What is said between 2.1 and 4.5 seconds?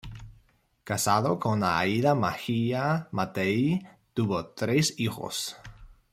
Mejia Mattei, tuvo